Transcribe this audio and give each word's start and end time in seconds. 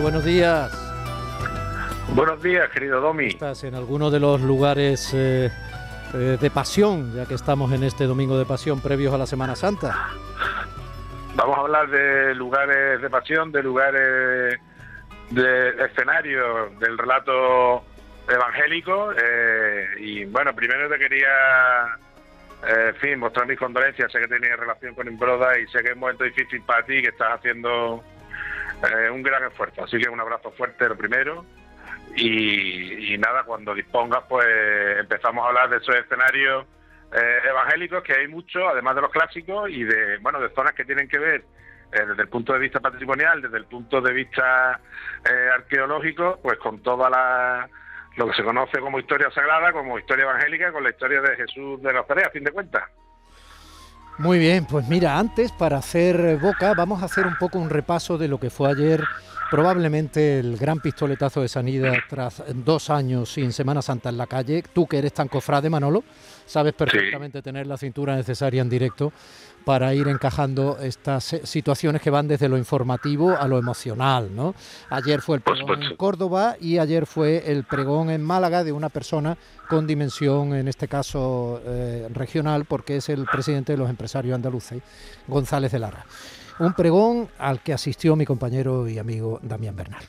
Buenos 0.00 0.24
días. 0.24 0.72
Buenos 2.14 2.42
días, 2.42 2.68
querido 2.70 3.00
Domi. 3.00 3.26
Estás 3.26 3.64
en 3.64 3.74
alguno 3.74 4.10
de 4.10 4.20
los 4.20 4.40
lugares 4.40 5.12
eh, 5.14 5.50
eh, 6.14 6.38
de 6.40 6.50
pasión, 6.50 7.14
ya 7.14 7.26
que 7.26 7.34
estamos 7.34 7.72
en 7.72 7.82
este 7.82 8.04
domingo 8.04 8.38
de 8.38 8.46
pasión 8.46 8.80
previos 8.80 9.12
a 9.12 9.18
la 9.18 9.26
Semana 9.26 9.56
Santa. 9.56 10.08
Vamos 11.34 11.56
a 11.56 11.60
hablar 11.60 11.90
de 11.90 12.34
lugares 12.34 13.02
de 13.02 13.10
pasión, 13.10 13.52
de 13.52 13.62
lugares 13.62 14.58
de 15.30 15.68
escenario 15.84 16.70
del 16.78 16.96
relato 16.96 17.82
evangélico. 18.28 19.12
Eh, 19.12 19.86
y 19.98 20.24
bueno, 20.24 20.54
primero 20.54 20.88
te 20.88 20.98
quería 20.98 21.98
en 22.66 22.94
fin, 22.96 23.18
mostrar 23.18 23.46
mis 23.46 23.58
condolencias. 23.58 24.10
Sé 24.10 24.20
que 24.20 24.28
tenías 24.28 24.58
relación 24.58 24.94
con 24.94 25.06
Imbroda 25.06 25.58
y 25.58 25.66
sé 25.68 25.82
que 25.82 25.88
es 25.88 25.94
un 25.94 26.00
momento 26.00 26.24
difícil 26.24 26.62
para 26.62 26.84
ti, 26.84 27.02
que 27.02 27.08
estás 27.08 27.34
haciendo 27.34 28.02
eh, 28.82 29.10
un 29.10 29.22
gran 29.22 29.44
esfuerzo. 29.44 29.84
Así 29.84 29.98
que 29.98 30.08
un 30.08 30.20
abrazo 30.20 30.50
fuerte 30.52 30.88
lo 30.88 30.96
primero. 30.96 31.44
Y, 32.16 33.16
nada, 33.18 33.44
cuando 33.44 33.74
dispongas, 33.74 34.24
pues 34.28 34.46
empezamos 34.98 35.44
a 35.44 35.48
hablar 35.48 35.68
de 35.68 35.76
esos 35.78 35.94
escenarios 35.94 36.66
eh, 37.12 37.38
evangélicos, 37.48 38.02
que 38.02 38.14
hay 38.14 38.28
muchos, 38.28 38.62
además 38.70 38.94
de 38.94 39.02
los 39.02 39.10
clásicos, 39.10 39.68
y 39.70 39.84
de, 39.84 40.16
bueno, 40.18 40.40
de 40.40 40.48
zonas 40.54 40.72
que 40.72 40.84
tienen 40.84 41.08
que 41.08 41.18
ver 41.18 41.44
eh, 41.92 42.06
desde 42.06 42.22
el 42.22 42.28
punto 42.28 42.54
de 42.54 42.58
vista 42.58 42.80
patrimonial, 42.80 43.42
desde 43.42 43.58
el 43.58 43.66
punto 43.66 44.00
de 44.00 44.12
vista 44.12 44.80
arqueológico, 45.52 46.38
pues 46.42 46.58
con 46.58 46.82
toda 46.82 47.10
la 47.10 47.68
lo 48.16 48.26
que 48.28 48.34
se 48.34 48.44
conoce 48.44 48.80
como 48.80 48.98
historia 48.98 49.30
sagrada, 49.30 49.72
como 49.72 49.98
historia 49.98 50.24
evangélica, 50.24 50.72
con 50.72 50.82
la 50.82 50.90
historia 50.90 51.20
de 51.20 51.36
Jesús 51.36 51.82
de 51.82 51.92
Nazaret, 51.92 52.26
a 52.26 52.30
fin 52.30 52.44
de 52.44 52.50
cuentas. 52.50 52.84
Muy 54.18 54.38
bien, 54.38 54.64
pues 54.64 54.88
mira, 54.88 55.18
antes 55.18 55.52
para 55.52 55.76
hacer 55.76 56.38
boca 56.38 56.72
vamos 56.74 57.02
a 57.02 57.06
hacer 57.06 57.26
un 57.26 57.36
poco 57.36 57.58
un 57.58 57.68
repaso 57.68 58.16
de 58.16 58.28
lo 58.28 58.40
que 58.40 58.48
fue 58.50 58.70
ayer 58.70 59.04
probablemente 59.50 60.38
el 60.38 60.56
gran 60.56 60.80
pistoletazo 60.80 61.40
de 61.42 61.48
sanidad 61.48 61.94
tras 62.08 62.42
dos 62.54 62.90
años 62.90 63.32
sin 63.32 63.52
Semana 63.52 63.82
Santa 63.82 64.08
en 64.08 64.16
la 64.16 64.26
calle. 64.26 64.64
Tú 64.72 64.86
que 64.86 64.98
eres 64.98 65.12
tan 65.12 65.28
cofrade, 65.28 65.70
Manolo, 65.70 66.02
sabes 66.46 66.72
perfectamente 66.72 67.42
tener 67.42 67.66
la 67.66 67.76
cintura 67.76 68.16
necesaria 68.16 68.62
en 68.62 68.68
directo 68.68 69.12
para 69.64 69.92
ir 69.94 70.06
encajando 70.06 70.78
estas 70.80 71.24
situaciones 71.42 72.00
que 72.00 72.08
van 72.08 72.28
desde 72.28 72.48
lo 72.48 72.56
informativo 72.56 73.36
a 73.36 73.48
lo 73.48 73.58
emocional, 73.58 74.34
¿no? 74.34 74.54
Ayer 74.90 75.20
fue 75.20 75.36
el 75.36 75.42
pregón 75.42 75.82
en 75.82 75.96
Córdoba 75.96 76.56
y 76.60 76.78
ayer 76.78 77.04
fue 77.04 77.50
el 77.50 77.64
pregón 77.64 78.10
en 78.10 78.22
Málaga 78.22 78.62
de 78.62 78.70
una 78.70 78.90
persona 78.90 79.36
con 79.68 79.86
dimensión, 79.86 80.54
en 80.54 80.68
este 80.68 80.86
caso 80.86 81.60
eh, 81.64 82.06
regional, 82.12 82.64
porque 82.64 82.98
es 82.98 83.08
el 83.08 83.26
presidente 83.26 83.72
de 83.72 83.78
los 83.78 83.90
empresarios 83.90 84.36
andaluces, 84.36 84.80
González 85.26 85.72
de 85.72 85.80
Lara. 85.80 86.06
Un 86.60 86.72
pregón 86.72 87.28
al 87.38 87.60
que 87.60 87.72
asistió 87.72 88.14
mi 88.14 88.24
compañero 88.24 88.88
y 88.88 88.98
amigo 88.98 89.40
Damián 89.42 89.74
Bernal. 89.74 90.04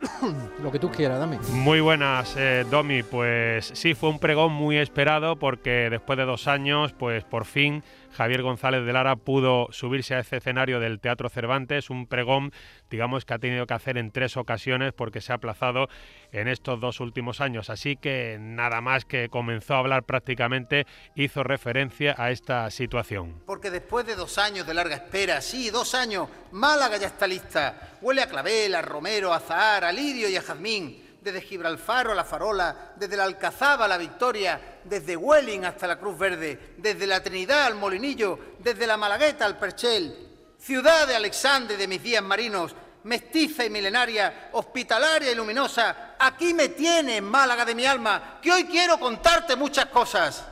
Lo 0.62 0.70
que 0.70 0.78
tú 0.78 0.90
quieras, 0.90 1.18
Dami. 1.18 1.38
Muy 1.52 1.80
buenas, 1.80 2.36
eh, 2.36 2.64
Domi. 2.70 3.02
Pues 3.02 3.70
sí, 3.74 3.94
fue 3.94 4.10
un 4.10 4.18
pregón 4.18 4.52
muy 4.52 4.76
esperado 4.76 5.36
porque 5.36 5.88
después 5.90 6.16
de 6.18 6.24
dos 6.24 6.48
años, 6.48 6.92
pues 6.92 7.24
por 7.24 7.44
fin 7.44 7.82
Javier 8.12 8.42
González 8.42 8.84
de 8.84 8.92
Lara 8.92 9.16
pudo 9.16 9.68
subirse 9.70 10.14
a 10.14 10.20
ese 10.20 10.38
escenario 10.38 10.80
del 10.80 11.00
Teatro 11.00 11.28
Cervantes, 11.28 11.90
un 11.90 12.06
pregón, 12.06 12.52
digamos, 12.90 13.24
que 13.24 13.34
ha 13.34 13.38
tenido 13.38 13.66
que 13.66 13.74
hacer 13.74 13.98
en 13.98 14.10
tres 14.10 14.36
ocasiones 14.36 14.92
porque 14.92 15.20
se 15.20 15.32
ha 15.32 15.36
aplazado 15.36 15.88
en 16.32 16.48
estos 16.48 16.80
dos 16.80 17.00
últimos 17.00 17.40
años. 17.40 17.70
Así 17.70 17.96
que 17.96 18.38
nada 18.40 18.80
más 18.80 19.04
que 19.04 19.28
comenzó 19.28 19.74
a 19.74 19.78
hablar 19.78 20.04
prácticamente, 20.04 20.86
hizo 21.14 21.42
referencia 21.42 22.14
a 22.18 22.30
esta 22.30 22.70
situación. 22.70 23.42
Porque 23.46 23.70
después 23.70 24.06
de 24.06 24.14
dos 24.14 24.38
años 24.38 24.66
de 24.66 24.74
larga 24.74 24.96
espera, 24.96 25.40
sí, 25.40 25.70
dos 25.70 25.94
años, 25.94 26.28
Málaga 26.52 26.96
ya 26.96 27.08
está 27.08 27.26
lista. 27.26 27.96
Huele 28.00 28.22
a 28.22 28.28
clavel, 28.28 28.74
a 28.74 28.82
romero, 28.82 29.32
a 29.32 29.40
zahar, 29.40 29.84
a 29.84 29.92
lirio 29.92 30.28
y 30.28 30.36
a 30.36 30.42
jazmín 30.42 31.07
desde 31.20 31.40
Gibralfaro 31.40 32.12
a 32.12 32.14
la 32.14 32.24
Farola, 32.24 32.92
desde 32.96 33.16
la 33.16 33.24
Alcazaba 33.24 33.84
a 33.84 33.88
la 33.88 33.98
Victoria, 33.98 34.80
desde 34.84 35.16
Welling 35.16 35.64
hasta 35.64 35.86
la 35.86 35.98
Cruz 35.98 36.18
Verde, 36.18 36.74
desde 36.76 37.06
la 37.06 37.22
Trinidad 37.22 37.66
al 37.66 37.74
Molinillo, 37.74 38.38
desde 38.58 38.86
la 38.86 38.96
Malagueta 38.96 39.44
al 39.44 39.58
Perchel, 39.58 40.28
ciudad 40.58 41.06
de 41.06 41.16
Alexandre 41.16 41.76
de 41.76 41.88
mis 41.88 42.02
días 42.02 42.22
marinos, 42.22 42.74
mestiza 43.04 43.64
y 43.64 43.70
milenaria, 43.70 44.50
hospitalaria 44.52 45.32
y 45.32 45.34
luminosa, 45.34 46.14
aquí 46.18 46.54
me 46.54 46.68
tienes, 46.68 47.22
Málaga 47.22 47.64
de 47.64 47.74
mi 47.74 47.86
alma, 47.86 48.38
que 48.40 48.52
hoy 48.52 48.64
quiero 48.64 48.98
contarte 48.98 49.56
muchas 49.56 49.86
cosas. 49.86 50.44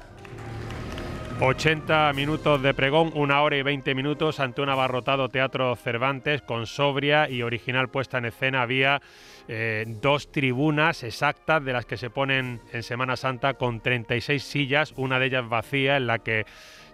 80 1.39 2.15
minutos 2.15 2.63
de 2.63 2.73
pregón, 2.73 3.13
una 3.15 3.43
hora 3.43 3.59
y 3.59 3.63
20 3.63 3.95
minutos 3.95 4.41
ante 4.41 4.63
un 4.63 4.71
abarrotado 4.71 5.29
Teatro 5.29 5.77
Cervantes 5.77 6.41
con 6.41 6.67
sobria 6.67 7.29
y 7.29 7.43
original 7.43 7.91
puesta 7.91 8.17
en 8.17 8.25
escena. 8.25 8.63
Había 8.63 9.03
eh, 9.47 9.85
dos 9.87 10.33
tribunas 10.33 11.03
exactas 11.03 11.63
de 11.63 11.75
las 11.75 11.85
que 11.85 11.99
se 11.99 12.09
ponen 12.09 12.63
en 12.73 12.83
Semana 12.83 13.17
Santa 13.17 13.55
con 13.55 13.81
36 13.81 14.43
sillas, 14.43 14.95
una 14.97 15.19
de 15.19 15.27
ellas 15.27 15.47
vacía 15.47 15.99
en 15.99 16.07
la 16.07 16.21
que 16.21 16.47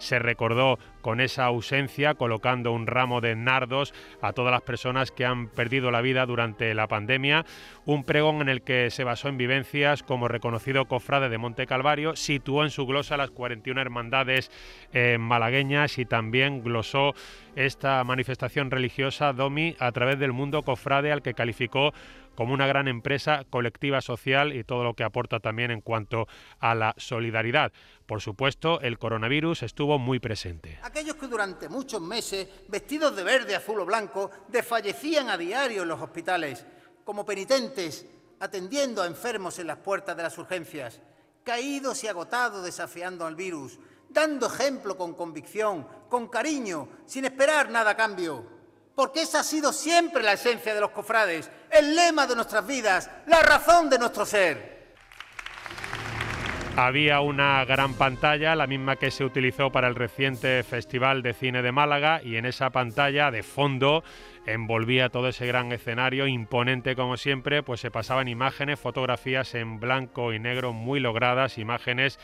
se 0.02 0.18
recordó 0.18 0.78
con 1.00 1.20
esa 1.20 1.44
ausencia, 1.44 2.14
colocando 2.14 2.72
un 2.72 2.86
ramo 2.86 3.20
de 3.20 3.36
nardos 3.36 3.94
a 4.20 4.32
todas 4.32 4.52
las 4.52 4.62
personas 4.62 5.12
que 5.12 5.24
han 5.24 5.48
perdido 5.48 5.90
la 5.90 6.00
vida 6.00 6.26
durante 6.26 6.74
la 6.74 6.88
pandemia. 6.88 7.46
Un 7.84 8.04
pregón 8.04 8.40
en 8.40 8.48
el 8.48 8.62
que 8.62 8.90
se 8.90 9.04
basó 9.04 9.28
en 9.28 9.38
vivencias 9.38 10.02
como 10.02 10.28
reconocido 10.28 10.86
cofrade 10.86 11.28
de 11.28 11.38
Monte 11.38 11.66
Calvario, 11.66 12.16
situó 12.16 12.64
en 12.64 12.70
su 12.70 12.84
glosa 12.84 13.16
las 13.16 13.30
41 13.30 13.80
hermandades 13.80 14.50
eh, 14.92 15.18
malagueñas 15.18 15.98
y 15.98 16.04
también 16.04 16.62
glosó 16.62 17.14
esta 17.54 18.02
manifestación 18.04 18.70
religiosa 18.70 19.32
Domi 19.32 19.76
a 19.78 19.92
través 19.92 20.18
del 20.18 20.32
mundo 20.32 20.62
cofrade 20.62 21.12
al 21.12 21.22
que 21.22 21.34
calificó 21.34 21.92
como 22.34 22.54
una 22.54 22.66
gran 22.66 22.88
empresa 22.88 23.44
colectiva 23.50 24.00
social 24.00 24.52
y 24.52 24.64
todo 24.64 24.84
lo 24.84 24.94
que 24.94 25.04
aporta 25.04 25.40
también 25.40 25.70
en 25.70 25.80
cuanto 25.80 26.26
a 26.58 26.74
la 26.74 26.94
solidaridad. 26.96 27.72
Por 28.06 28.20
supuesto, 28.20 28.80
el 28.80 28.98
coronavirus 28.98 29.62
estuvo 29.62 29.98
muy 29.98 30.18
presente. 30.18 30.78
Aquellos 30.82 31.16
que 31.16 31.26
durante 31.26 31.68
muchos 31.68 32.00
meses, 32.00 32.48
vestidos 32.68 33.14
de 33.16 33.22
verde, 33.22 33.56
azul 33.56 33.80
o 33.80 33.86
blanco, 33.86 34.30
desfallecían 34.48 35.30
a 35.30 35.36
diario 35.36 35.82
en 35.82 35.88
los 35.88 36.00
hospitales, 36.00 36.64
como 37.04 37.24
penitentes, 37.24 38.06
atendiendo 38.40 39.02
a 39.02 39.06
enfermos 39.06 39.58
en 39.58 39.66
las 39.66 39.78
puertas 39.78 40.16
de 40.16 40.22
las 40.22 40.36
urgencias, 40.38 41.00
caídos 41.44 42.02
y 42.04 42.08
agotados 42.08 42.64
desafiando 42.64 43.26
al 43.26 43.36
virus, 43.36 43.78
dando 44.08 44.46
ejemplo 44.46 44.96
con 44.96 45.14
convicción, 45.14 45.86
con 46.08 46.28
cariño, 46.28 46.88
sin 47.06 47.24
esperar 47.24 47.70
nada 47.70 47.92
a 47.92 47.96
cambio 47.96 48.51
porque 48.94 49.22
esa 49.22 49.40
ha 49.40 49.44
sido 49.44 49.72
siempre 49.72 50.22
la 50.22 50.34
esencia 50.34 50.74
de 50.74 50.80
los 50.80 50.90
cofrades, 50.90 51.50
el 51.70 51.94
lema 51.94 52.26
de 52.26 52.36
nuestras 52.36 52.66
vidas, 52.66 53.10
la 53.26 53.40
razón 53.40 53.88
de 53.88 53.98
nuestro 53.98 54.26
ser. 54.26 54.72
Había 56.74 57.20
una 57.20 57.62
gran 57.66 57.92
pantalla, 57.94 58.56
la 58.56 58.66
misma 58.66 58.96
que 58.96 59.10
se 59.10 59.24
utilizó 59.24 59.70
para 59.70 59.88
el 59.88 59.94
reciente 59.94 60.62
Festival 60.62 61.20
de 61.22 61.34
Cine 61.34 61.60
de 61.60 61.70
Málaga, 61.70 62.22
y 62.24 62.36
en 62.36 62.46
esa 62.46 62.70
pantalla 62.70 63.30
de 63.30 63.42
fondo 63.42 64.02
envolvía 64.46 65.10
todo 65.10 65.28
ese 65.28 65.46
gran 65.46 65.70
escenario, 65.72 66.26
imponente 66.26 66.96
como 66.96 67.18
siempre, 67.18 67.62
pues 67.62 67.80
se 67.80 67.90
pasaban 67.90 68.26
imágenes, 68.26 68.80
fotografías 68.80 69.54
en 69.54 69.80
blanco 69.80 70.32
y 70.32 70.38
negro 70.38 70.72
muy 70.72 70.98
logradas, 70.98 71.58
imágenes 71.58 72.18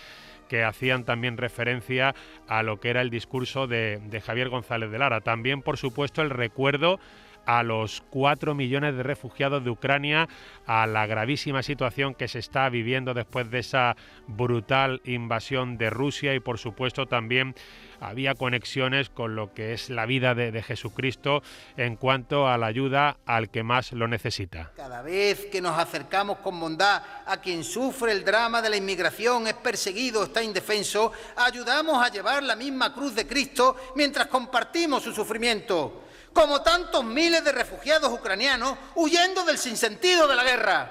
que 0.49 0.65
hacían 0.65 1.05
también 1.05 1.37
referencia 1.37 2.15
a 2.49 2.63
lo 2.63 2.81
que 2.81 2.91
era 2.91 3.01
el 3.03 3.11
discurso 3.11 3.67
de, 3.67 4.01
de 4.07 4.21
Javier 4.21 4.49
González 4.49 4.91
de 4.91 4.99
Lara. 4.99 5.21
También, 5.21 5.63
por 5.63 5.77
supuesto, 5.77 6.23
el 6.23 6.31
recuerdo 6.31 6.99
a 7.47 7.63
los 7.63 8.03
cuatro 8.11 8.55
millones 8.55 8.97
de 8.97 9.03
refugiados 9.03 9.65
de 9.65 9.71
Ucrania, 9.71 10.29
a 10.67 10.87
la 10.87 11.07
gravísima 11.07 11.63
situación 11.63 12.15
que 12.15 12.29
se 12.29 12.39
está 12.39 12.69
viviendo 12.69 13.15
después 13.15 13.51
de 13.51 13.61
esa 13.61 13.97
brutal 14.27 15.01
invasión 15.05 15.79
de 15.79 15.91
Rusia 15.91 16.35
y 16.35 16.41
por 16.41 16.59
supuesto 16.59 17.07
también 17.07 17.55
había 18.01 18.35
conexiones 18.35 19.11
con 19.11 19.35
lo 19.35 19.53
que 19.55 19.73
es 19.73 19.91
la 19.91 20.07
vida 20.07 20.35
de, 20.35 20.59
Jesucristo 20.63 21.43
en 21.77 21.97
cuanto 21.97 22.49
a 22.49 22.59
la 22.59 22.67
ayuda 22.67 23.17
al 23.27 23.49
que 23.49 23.63
más 23.63 23.93
lo 23.93 24.09
necesita. 24.09 24.73
Cada 24.77 25.03
vez 25.03 25.47
que 25.47 25.61
nos 25.61 25.79
acercamos 25.79 26.39
con 26.39 26.59
bondad 26.59 27.03
a 27.27 27.41
quien 27.41 27.65
sufre 27.65 28.13
el 28.13 28.25
drama 28.25 28.61
de 28.61 28.71
la 28.71 28.77
inmigración, 28.77 29.47
es 29.47 29.55
perseguido, 29.55 30.25
está 30.25 30.43
indefenso, 30.43 31.13
ayudamos 31.37 32.05
a 32.05 32.11
llevar 32.11 32.43
la 32.43 32.57
misma 32.57 32.93
cruz 32.93 33.15
de 33.15 33.27
Cristo 33.27 33.77
mientras 33.95 34.27
compartimos 34.27 35.03
su 35.03 35.13
sufrimiento 35.13 36.08
como 36.33 36.63
tantos 36.63 37.05
miles 37.05 37.45
de 37.45 37.53
refugiados 37.53 38.13
ucranianos 38.13 38.77
huyendo 38.95 39.45
del 39.45 39.59
sinsentido 39.59 40.29
de 40.29 40.37
la 40.37 40.45
guerra. 40.45 40.91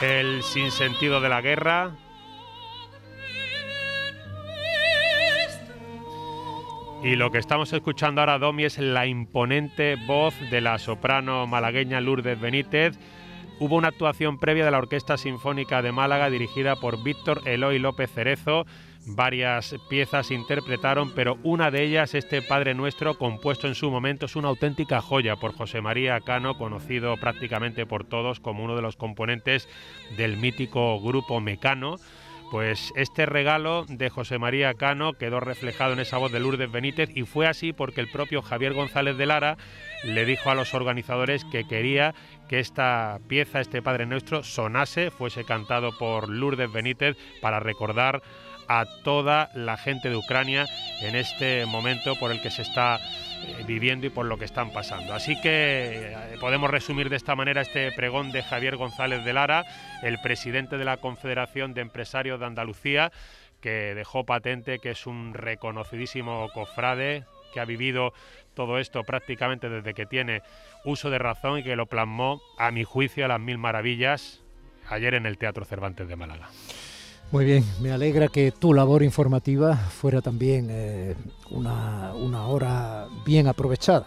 El 0.00 0.42
sinsentido 0.42 1.20
de 1.20 1.28
la 1.28 1.40
guerra. 1.40 1.96
Y 7.02 7.14
lo 7.14 7.30
que 7.30 7.38
estamos 7.38 7.72
escuchando 7.72 8.20
ahora, 8.20 8.38
Domi, 8.38 8.64
es 8.64 8.78
la 8.78 9.06
imponente 9.06 9.96
voz 10.06 10.34
de 10.50 10.60
la 10.60 10.78
soprano 10.78 11.46
malagueña 11.46 12.00
Lourdes 12.00 12.40
Benítez. 12.40 12.98
Hubo 13.58 13.76
una 13.76 13.88
actuación 13.88 14.38
previa 14.38 14.64
de 14.64 14.70
la 14.70 14.78
Orquesta 14.78 15.16
Sinfónica 15.16 15.82
de 15.82 15.92
Málaga 15.92 16.30
dirigida 16.30 16.76
por 16.76 17.02
Víctor 17.02 17.40
Eloy 17.46 17.78
López 17.78 18.10
Cerezo 18.12 18.66
varias 19.06 19.76
piezas 19.88 20.30
interpretaron, 20.30 21.12
pero 21.12 21.38
una 21.44 21.70
de 21.70 21.84
ellas, 21.84 22.14
este 22.14 22.42
Padre 22.42 22.74
Nuestro, 22.74 23.16
compuesto 23.16 23.68
en 23.68 23.74
su 23.74 23.90
momento, 23.90 24.26
es 24.26 24.36
una 24.36 24.48
auténtica 24.48 25.00
joya 25.00 25.36
por 25.36 25.54
José 25.54 25.80
María 25.80 26.20
Cano, 26.20 26.58
conocido 26.58 27.16
prácticamente 27.16 27.86
por 27.86 28.04
todos 28.04 28.40
como 28.40 28.64
uno 28.64 28.74
de 28.74 28.82
los 28.82 28.96
componentes 28.96 29.68
del 30.16 30.36
mítico 30.36 31.00
grupo 31.00 31.40
Mecano. 31.40 31.96
Pues 32.50 32.92
este 32.94 33.26
regalo 33.26 33.84
de 33.88 34.08
José 34.08 34.38
María 34.38 34.74
Cano 34.74 35.14
quedó 35.14 35.40
reflejado 35.40 35.92
en 35.92 35.98
esa 35.98 36.18
voz 36.18 36.30
de 36.30 36.38
Lourdes 36.38 36.70
Benítez 36.70 37.10
y 37.14 37.24
fue 37.24 37.46
así 37.48 37.72
porque 37.72 38.00
el 38.00 38.08
propio 38.08 38.40
Javier 38.40 38.72
González 38.72 39.16
de 39.16 39.26
Lara 39.26 39.56
le 40.04 40.24
dijo 40.24 40.50
a 40.50 40.54
los 40.54 40.72
organizadores 40.72 41.44
que 41.44 41.66
quería 41.66 42.14
que 42.48 42.60
esta 42.60 43.18
pieza, 43.26 43.60
este 43.60 43.82
Padre 43.82 44.06
Nuestro, 44.06 44.44
sonase, 44.44 45.10
fuese 45.10 45.44
cantado 45.44 45.90
por 45.98 46.28
Lourdes 46.28 46.72
Benítez 46.72 47.16
para 47.40 47.58
recordar 47.58 48.22
a 48.68 48.86
toda 49.02 49.50
la 49.54 49.76
gente 49.76 50.10
de 50.10 50.16
Ucrania 50.16 50.66
en 51.00 51.16
este 51.16 51.66
momento 51.66 52.16
por 52.16 52.30
el 52.30 52.40
que 52.40 52.50
se 52.50 52.62
está 52.62 53.00
eh, 53.42 53.64
viviendo 53.66 54.06
y 54.06 54.10
por 54.10 54.26
lo 54.26 54.38
que 54.38 54.44
están 54.44 54.72
pasando. 54.72 55.14
Así 55.14 55.40
que 55.40 56.12
eh, 56.12 56.36
podemos 56.40 56.70
resumir 56.70 57.08
de 57.08 57.16
esta 57.16 57.34
manera 57.34 57.62
este 57.62 57.92
pregón 57.92 58.32
de 58.32 58.42
Javier 58.42 58.76
González 58.76 59.24
de 59.24 59.32
Lara, 59.32 59.64
el 60.02 60.18
presidente 60.20 60.78
de 60.78 60.84
la 60.84 60.96
Confederación 60.96 61.74
de 61.74 61.82
Empresarios 61.82 62.40
de 62.40 62.46
Andalucía, 62.46 63.12
que 63.60 63.94
dejó 63.94 64.24
patente 64.24 64.78
que 64.78 64.90
es 64.90 65.06
un 65.06 65.34
reconocidísimo 65.34 66.48
cofrade 66.54 67.24
que 67.52 67.60
ha 67.60 67.64
vivido 67.64 68.12
todo 68.54 68.78
esto 68.78 69.04
prácticamente 69.04 69.68
desde 69.68 69.94
que 69.94 70.06
tiene 70.06 70.42
uso 70.84 71.10
de 71.10 71.18
razón 71.18 71.58
y 71.58 71.62
que 71.62 71.76
lo 71.76 71.86
plasmó, 71.86 72.40
a 72.58 72.70
mi 72.70 72.84
juicio, 72.84 73.24
a 73.24 73.28
las 73.28 73.40
mil 73.40 73.58
maravillas 73.58 74.42
ayer 74.88 75.14
en 75.14 75.26
el 75.26 75.38
Teatro 75.38 75.64
Cervantes 75.64 76.08
de 76.08 76.16
Málaga. 76.16 76.48
Muy 77.32 77.44
bien, 77.44 77.64
me 77.80 77.90
alegra 77.90 78.28
que 78.28 78.52
tu 78.52 78.72
labor 78.72 79.02
informativa 79.02 79.74
fuera 79.74 80.22
también 80.22 80.68
eh, 80.70 81.16
una, 81.50 82.12
hora 82.46 83.08
bien 83.24 83.48
aprovechada. 83.48 84.06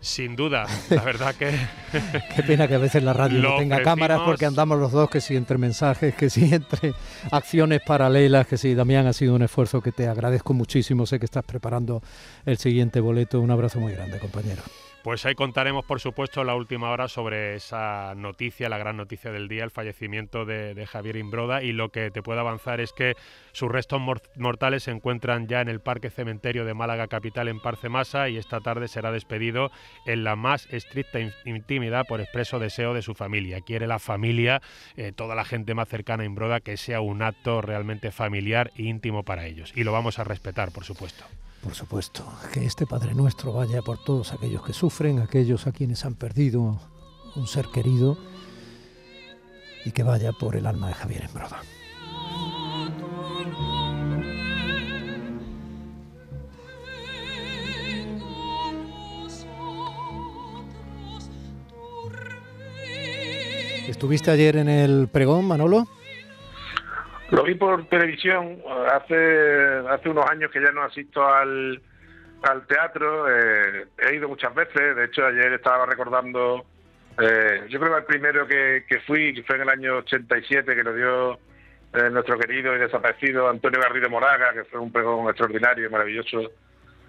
Sin 0.00 0.36
duda, 0.36 0.64
la 0.90 1.02
verdad 1.02 1.34
que... 1.34 1.50
Qué 2.36 2.42
pena 2.44 2.68
que 2.68 2.76
a 2.76 2.78
veces 2.78 3.02
la 3.02 3.12
radio 3.12 3.42
no 3.42 3.56
tenga 3.58 3.82
cámaras 3.82 4.20
porque 4.24 4.46
andamos 4.46 4.78
los 4.78 4.92
dos, 4.92 5.10
que 5.10 5.20
si 5.20 5.36
entre 5.36 5.58
mensajes, 5.58 6.14
que 6.14 6.30
si 6.30 6.54
entre 6.54 6.94
acciones 7.32 7.80
paralelas, 7.84 8.46
que 8.46 8.56
si 8.56 8.74
Damián 8.74 9.06
ha 9.06 9.12
sido 9.12 9.34
un 9.34 9.42
esfuerzo 9.42 9.82
que 9.82 9.92
te 9.92 10.06
agradezco 10.06 10.54
muchísimo, 10.54 11.04
sé 11.04 11.18
que 11.18 11.26
estás 11.26 11.44
preparando 11.44 12.00
el 12.46 12.58
siguiente 12.58 13.00
boleto, 13.00 13.40
un 13.40 13.50
abrazo 13.50 13.80
muy 13.80 13.92
grande 13.92 14.18
compañero. 14.20 14.62
Pues 15.02 15.24
ahí 15.24 15.36
contaremos, 15.36 15.84
por 15.84 16.00
supuesto, 16.00 16.42
la 16.42 16.56
última 16.56 16.90
hora 16.90 17.06
sobre 17.06 17.54
esa 17.54 18.14
noticia, 18.16 18.68
la 18.68 18.78
gran 18.78 18.96
noticia 18.96 19.30
del 19.30 19.46
día, 19.46 19.62
el 19.62 19.70
fallecimiento 19.70 20.44
de, 20.44 20.86
Javier 20.86 21.16
Imbroda. 21.16 21.62
Y 21.62 21.72
lo 21.72 21.90
que 21.90 22.10
te 22.10 22.20
puedo 22.20 22.40
avanzar 22.40 22.80
es 22.80 22.92
que 22.92 23.14
sus 23.52 23.70
restos 23.70 24.00
mortales 24.36 24.82
se 24.82 24.90
encuentran 24.90 25.46
ya 25.46 25.60
en 25.60 25.68
el 25.68 25.80
Parque 25.80 26.10
Cementerio 26.10 26.64
de 26.64 26.74
Málaga 26.74 27.06
Capital 27.06 27.46
en 27.46 27.60
Parcemasa 27.60 28.28
y 28.28 28.38
esta 28.38 28.60
tarde 28.60 28.88
será 28.88 29.12
despedido 29.12 29.70
en 30.04 30.24
la 30.24 30.34
más 30.34 30.66
estricta 30.72 31.20
intimidad 31.44 32.04
por 32.06 32.20
expreso 32.20 32.58
deseo 32.58 32.92
de 32.92 33.02
su 33.02 33.14
familia. 33.14 33.60
Quiere 33.60 33.86
la 33.86 34.00
familia, 34.00 34.60
eh, 34.96 35.12
toda 35.12 35.36
la 35.36 35.44
gente 35.44 35.74
más 35.74 35.88
cercana 35.88 36.24
a 36.24 36.26
Imbroda, 36.26 36.60
que 36.60 36.76
sea 36.76 37.00
un 37.00 37.22
acto 37.22 37.62
realmente 37.62 38.10
familiar 38.10 38.72
e 38.76 38.82
íntimo 38.82 39.22
para 39.22 39.46
ellos. 39.46 39.72
Y 39.76 39.84
lo 39.84 39.92
vamos 39.92 40.18
a 40.18 40.24
respetar, 40.24 40.72
por 40.72 40.84
supuesto. 40.84 41.24
Por 41.62 41.74
supuesto, 41.74 42.24
que 42.52 42.64
este 42.64 42.86
Padre 42.86 43.14
Nuestro 43.14 43.52
vaya 43.52 43.82
por 43.82 44.02
todos 44.02 44.32
aquellos 44.32 44.62
que 44.62 44.72
sufren, 44.72 45.18
aquellos 45.18 45.66
a 45.66 45.72
quienes 45.72 46.04
han 46.04 46.14
perdido 46.14 46.80
un 47.34 47.46
ser 47.46 47.66
querido 47.66 48.16
y 49.84 49.90
que 49.90 50.02
vaya 50.02 50.32
por 50.32 50.56
el 50.56 50.66
alma 50.66 50.88
de 50.88 50.94
Javier 50.94 51.24
Embroda. 51.24 51.60
¿Estuviste 63.88 64.30
ayer 64.30 64.56
en 64.56 64.68
el 64.68 65.08
pregón, 65.08 65.44
Manolo? 65.46 65.88
Lo 67.38 67.44
vi 67.44 67.54
por 67.54 67.86
televisión 67.86 68.60
hace 68.92 69.86
hace 69.88 70.08
unos 70.08 70.28
años 70.28 70.50
que 70.50 70.60
ya 70.60 70.72
no 70.72 70.82
asisto 70.82 71.24
al, 71.24 71.80
al 72.42 72.66
teatro. 72.66 73.28
Eh, 73.30 73.86
he 73.96 74.16
ido 74.16 74.26
muchas 74.26 74.52
veces. 74.56 74.96
De 74.96 75.04
hecho, 75.04 75.24
ayer 75.24 75.52
estaba 75.52 75.86
recordando. 75.86 76.64
Eh, 77.16 77.66
yo 77.68 77.78
creo 77.78 77.92
que 77.92 77.98
el 77.98 78.04
primero 78.06 78.44
que, 78.48 78.84
que 78.88 78.98
fui, 79.02 79.32
que 79.34 79.44
fue 79.44 79.54
en 79.54 79.62
el 79.62 79.68
año 79.68 79.98
87, 79.98 80.74
que 80.74 80.82
lo 80.82 80.92
dio 80.92 81.38
eh, 81.94 82.10
nuestro 82.10 82.36
querido 82.40 82.74
y 82.74 82.80
desaparecido 82.80 83.48
Antonio 83.48 83.80
Garrido 83.82 84.10
Moraga, 84.10 84.52
que 84.52 84.64
fue 84.64 84.80
un 84.80 84.90
pregón 84.90 85.28
extraordinario 85.28 85.86
y 85.86 85.90
maravilloso 85.90 86.50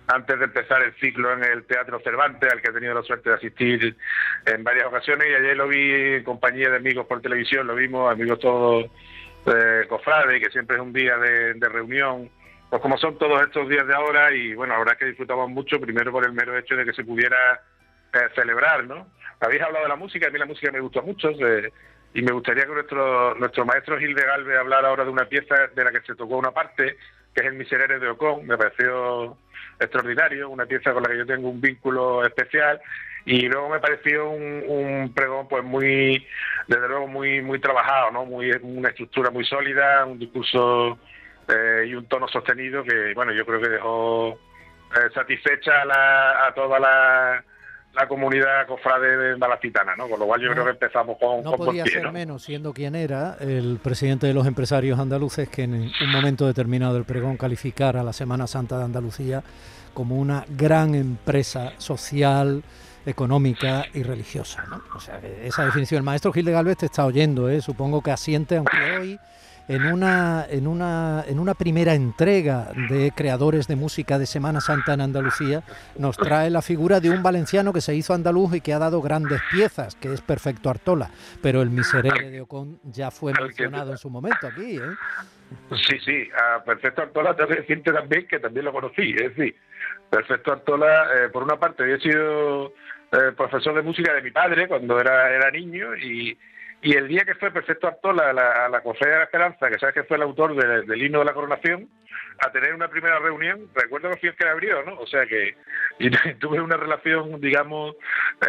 antes 0.05 0.37
de 0.37 0.45
empezar 0.45 0.83
el 0.83 0.93
ciclo 0.99 1.33
en 1.33 1.43
el 1.43 1.63
Teatro 1.63 1.99
Cervantes, 2.01 2.53
al 2.53 2.61
que 2.61 2.69
he 2.69 2.73
tenido 2.73 2.93
la 2.93 3.01
suerte 3.01 3.31
de 3.31 3.35
asistir 3.35 3.97
en 4.45 4.63
varias 4.63 4.85
ocasiones. 4.85 5.27
Y 5.27 5.33
ayer 5.33 5.57
lo 5.57 5.67
vi 5.67 5.91
en 5.91 6.23
compañía 6.23 6.69
de 6.69 6.77
amigos 6.77 7.07
por 7.07 7.19
televisión, 7.19 7.65
lo 7.65 7.73
vimos, 7.73 8.11
amigos 8.11 8.39
todos 8.39 8.91
de 9.45 9.87
cofrade, 9.87 10.39
que 10.39 10.49
siempre 10.49 10.77
es 10.77 10.81
un 10.81 10.93
día 10.93 11.17
de, 11.17 11.69
reunión, 11.69 12.29
pues 12.69 12.81
como 12.81 12.97
son 12.97 13.17
todos 13.17 13.41
estos 13.41 13.67
días 13.69 13.87
de 13.87 13.95
ahora, 13.95 14.31
y 14.31 14.53
bueno, 14.53 14.73
la 14.73 14.79
verdad 14.79 14.93
es 14.93 14.99
que 14.99 15.05
disfrutamos 15.05 15.49
mucho, 15.49 15.79
primero 15.79 16.11
por 16.11 16.25
el 16.25 16.33
mero 16.33 16.57
hecho 16.57 16.75
de 16.75 16.85
que 16.85 16.93
se 16.93 17.03
pudiera 17.03 17.61
eh, 18.13 18.29
celebrar, 18.35 18.85
¿no? 18.85 19.07
Habéis 19.39 19.61
hablado 19.61 19.85
de 19.85 19.89
la 19.89 19.95
música, 19.95 20.27
a 20.27 20.31
mí 20.31 20.39
la 20.39 20.45
música 20.45 20.71
me 20.71 20.81
gusta 20.81 21.01
mucho, 21.01 21.31
y 22.13 22.21
me 22.21 22.31
gustaría 22.31 22.65
que 22.65 22.73
nuestro, 22.73 23.35
nuestro 23.35 23.65
maestro 23.65 23.97
Gil 23.99 24.15
de 24.15 24.25
Galvez 24.25 24.57
hablara 24.57 24.89
ahora 24.89 25.05
de 25.05 25.11
una 25.11 25.25
pieza 25.25 25.55
de 25.73 25.83
la 25.83 25.91
que 25.91 26.01
se 26.01 26.15
tocó 26.15 26.37
una 26.37 26.51
parte, 26.51 26.97
que 27.33 27.41
es 27.41 27.47
el 27.47 27.53
Miserere 27.53 27.99
de 27.99 28.09
Ocon, 28.09 28.45
me 28.45 28.57
pareció 28.57 29.37
extraordinario, 29.79 30.49
una 30.49 30.65
pieza 30.65 30.93
con 30.93 31.03
la 31.03 31.09
que 31.09 31.17
yo 31.17 31.25
tengo 31.25 31.49
un 31.49 31.61
vínculo 31.61 32.25
especial, 32.25 32.81
y 33.25 33.47
luego 33.47 33.69
me 33.69 33.79
pareció 33.79 34.29
un, 34.29 34.63
un 34.67 35.13
pregón 35.13 35.47
pues 35.47 35.63
muy 35.63 36.25
desde 36.67 36.87
luego 36.87 37.07
muy 37.07 37.41
muy 37.41 37.59
trabajado 37.59 38.11
no 38.11 38.25
muy 38.25 38.51
una 38.61 38.89
estructura 38.89 39.29
muy 39.29 39.43
sólida 39.45 40.05
un 40.05 40.17
discurso 40.17 40.97
eh, 41.47 41.85
y 41.87 41.95
un 41.95 42.05
tono 42.05 42.27
sostenido 42.27 42.83
que 42.83 43.13
bueno 43.13 43.33
yo 43.33 43.45
creo 43.45 43.61
que 43.61 43.69
dejó 43.69 44.39
eh, 44.95 45.09
satisfecha 45.13 45.81
a, 45.81 45.85
la, 45.85 46.47
a 46.47 46.53
toda 46.53 46.79
la, 46.79 47.43
la 47.93 48.07
comunidad 48.07 48.67
cofrade 48.67 49.35
malacitana, 49.37 49.95
¿no? 49.95 50.07
Con 50.07 50.19
lo 50.19 50.27
cual 50.27 50.41
yo 50.41 50.51
creo 50.51 50.63
que 50.63 50.71
empezamos 50.71 51.17
con 51.17 51.43
No 51.43 51.53
podía 51.53 51.85
ser 51.85 52.11
menos, 52.11 52.43
siendo 52.43 52.73
quien 52.73 52.95
era 52.95 53.37
el 53.39 53.79
presidente 53.81 54.27
de 54.27 54.33
los 54.33 54.45
empresarios 54.45 54.99
andaluces, 54.99 55.49
que 55.49 55.63
en 55.63 55.73
un 55.73 56.11
momento 56.11 56.45
determinado 56.45 56.93
del 56.93 57.05
pregón 57.05 57.37
calificara 57.37 58.03
la 58.03 58.13
Semana 58.13 58.47
Santa 58.47 58.77
de 58.77 58.85
Andalucía 58.85 59.43
como 59.93 60.17
una 60.17 60.45
gran 60.49 60.95
empresa 60.95 61.73
social, 61.77 62.63
económica 63.05 63.85
y 63.93 64.03
religiosa. 64.03 64.63
¿no? 64.69 64.81
O 64.95 64.99
sea, 64.99 65.19
esa 65.43 65.65
definición. 65.65 65.99
El 65.99 66.03
maestro 66.03 66.31
Gil 66.31 66.45
de 66.45 66.51
Galvez 66.51 66.77
te 66.77 66.85
está 66.85 67.05
oyendo, 67.05 67.49
¿eh? 67.49 67.61
supongo 67.61 68.01
que 68.01 68.11
asiente, 68.11 68.57
aunque 68.57 68.77
hoy 68.97 69.19
en 69.69 69.85
una, 69.85 70.47
en, 70.49 70.65
una, 70.65 71.23
en 71.27 71.37
una 71.37 71.53
primera 71.53 71.93
entrega 71.93 72.71
de 72.89 73.11
creadores 73.15 73.67
de 73.67 73.75
música 73.75 74.17
de 74.17 74.25
Semana 74.25 74.61
Santa 74.61 74.95
en 74.95 75.01
Andalucía, 75.01 75.61
nos 75.95 76.17
trae 76.17 76.49
la 76.49 76.63
figura 76.63 76.99
de 76.99 77.11
un 77.11 77.21
valenciano 77.21 77.71
que 77.71 77.79
se 77.79 77.93
hizo 77.93 78.15
andaluz 78.15 78.55
y 78.55 78.61
que 78.61 78.73
ha 78.73 78.79
dado 78.79 78.99
grandes 78.99 79.39
piezas, 79.51 79.95
que 79.95 80.11
es 80.11 80.21
Perfecto 80.21 80.71
Artola, 80.71 81.11
pero 81.43 81.61
el 81.61 81.69
Miserere 81.69 82.31
de 82.31 82.41
Ocon 82.41 82.79
ya 82.83 83.11
fue 83.11 83.31
mencionado 83.31 83.91
en 83.91 83.99
su 83.99 84.09
momento 84.09 84.47
aquí. 84.47 84.77
¿eh? 84.77 85.75
Sí, 85.87 85.99
sí, 86.03 86.27
a 86.35 86.63
Perfecto 86.63 87.03
Artola 87.03 87.35
tengo 87.35 87.49
que 87.49 87.57
decirte 87.57 87.93
también 87.93 88.27
que 88.27 88.39
también 88.39 88.65
lo 88.65 88.73
conocí, 88.73 89.11
es 89.11 89.35
decir, 89.35 89.55
Perfecto 90.09 90.51
Artola, 90.51 91.09
eh, 91.13 91.29
por 91.29 91.43
una 91.43 91.59
parte, 91.59 91.83
había 91.83 91.99
sido 91.99 92.73
eh, 93.11 93.33
profesor 93.37 93.75
de 93.75 93.83
música 93.83 94.15
de 94.15 94.23
mi 94.23 94.31
padre 94.31 94.67
cuando 94.67 94.99
era, 94.99 95.29
era 95.29 95.51
niño 95.51 95.95
y, 95.95 96.35
y 96.81 96.95
el 96.95 97.07
día 97.07 97.25
que 97.25 97.35
fue 97.35 97.51
Perfecto 97.51 97.87
Artola 97.87 98.29
a 98.29 98.33
la, 98.33 98.65
a 98.65 98.69
la 98.69 98.79
de 98.79 99.09
la 99.09 99.23
Esperanza, 99.23 99.69
que 99.69 99.79
sabes 99.79 99.95
que 99.95 100.03
fue 100.03 100.17
el 100.17 100.23
autor 100.23 100.55
del 100.55 101.01
himno 101.01 101.19
de 101.19 101.25
la 101.25 101.33
coronación, 101.33 101.89
a 102.41 102.51
tener 102.51 102.73
una 102.73 102.87
primera 102.87 103.19
reunión, 103.19 103.67
recuerdo 103.75 104.09
que 104.11 104.33
que 104.33 104.47
abrió, 104.47 104.83
¿no? 104.83 104.95
O 104.99 105.07
sea 105.07 105.25
que 105.25 105.55
y 105.99 106.09
tuve 106.39 106.61
una 106.61 106.77
relación, 106.77 107.39
digamos, 107.41 107.95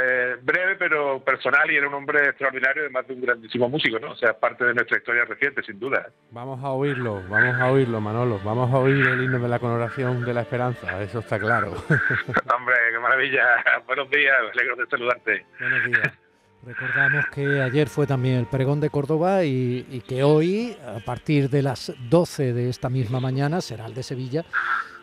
eh, 0.01 0.37
breve 0.43 0.77
pero 0.77 1.23
personal 1.25 1.71
y 1.71 1.77
era 1.77 1.89
un 1.89 1.95
hombre 1.95 2.29
extraordinario, 2.29 2.83
además 2.83 3.07
de 3.09 3.15
un 3.15 3.21
grandísimo 3.23 3.69
músico, 3.69 3.99
¿no? 3.99 4.13
O 4.13 4.17
sea, 4.17 4.39
parte 4.39 4.65
de 4.65 4.75
nuestra 4.75 4.99
historia 4.99 5.25
reciente, 5.25 5.63
sin 5.63 5.81
duda. 5.81 6.11
Vamos 6.31 6.63
a 6.63 6.71
oírlo, 6.71 7.23
vamos 7.29 7.61
a 7.61 7.71
oírlo, 7.71 8.01
Manolo, 8.01 8.41
vamos 8.45 8.73
a 8.73 8.79
oír 8.79 9.05
el 9.07 9.25
himno 9.25 9.41
de 9.41 9.49
la 9.49 9.59
coronación 9.59 10.25
de 10.25 10.35
la 10.35 10.43
esperanza, 10.43 11.03
eso 11.03 11.19
está 11.19 11.39
claro. 11.39 11.73
Hombre, 12.55 12.77
qué 12.93 12.99
maravilla. 13.01 13.65
Buenos 13.87 14.09
días, 14.11 14.37
alegro 14.53 14.77
de 14.77 14.87
saludarte. 14.87 15.47
Buenos 15.59 15.85
días. 15.85 16.30
Recordamos 16.63 17.27
que 17.35 17.63
ayer 17.63 17.89
fue 17.89 18.07
también 18.07 18.37
el 18.37 18.47
pregón 18.47 18.81
de 18.81 18.91
Córdoba 18.91 19.45
y, 19.45 20.03
que 20.07 20.23
hoy, 20.23 20.77
a 20.87 21.03
partir 21.05 21.49
de 21.49 21.63
las 21.63 21.93
12 22.11 22.53
de 22.53 22.69
esta 22.69 22.91
misma 22.91 23.19
mañana, 23.19 23.61
será 23.63 23.87
el 23.87 23.95
de 23.95 24.03
Sevilla 24.03 24.45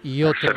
y 0.04 0.24
otros, 0.24 0.54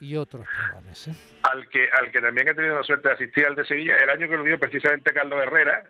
Y 0.00 0.16
otros 0.16 0.46
pregones. 0.46 1.08
¿eh? 1.08 1.12
Al, 1.42 1.66
que, 1.68 1.88
al 1.90 2.10
que 2.12 2.20
también 2.20 2.48
he 2.48 2.54
tenido 2.54 2.76
la 2.76 2.82
suerte 2.82 3.08
de 3.08 3.14
asistir 3.14 3.46
al 3.46 3.54
de 3.54 3.64
Sevilla, 3.64 3.96
el 3.96 4.10
año 4.10 4.28
que 4.28 4.36
lo 4.36 4.44
dio 4.44 4.58
precisamente 4.58 5.14
Carlos 5.14 5.42
Herrera, 5.42 5.84